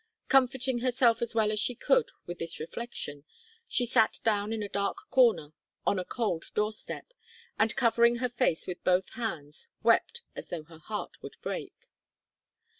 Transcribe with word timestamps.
Comforting 0.29 0.79
herself 0.79 1.21
as 1.21 1.35
well 1.35 1.51
as 1.51 1.59
she 1.59 1.75
could 1.75 2.09
with 2.25 2.39
this 2.39 2.59
reflection, 2.59 3.23
she 3.67 3.85
sat 3.85 4.19
down 4.23 4.51
in 4.51 4.63
a 4.63 4.67
dark 4.67 4.97
corner 5.11 5.53
on 5.85 5.99
a 5.99 6.03
cold 6.03 6.45
door 6.55 6.73
step, 6.73 7.13
and, 7.59 7.75
covering 7.75 8.15
her 8.15 8.29
face 8.29 8.65
with 8.65 8.83
both 8.83 9.11
hands, 9.13 9.69
wept 9.83 10.23
as 10.35 10.47
though 10.47 10.63
her 10.63 10.79
heart 10.79 11.21
would 11.21 11.35
break. 11.43 11.87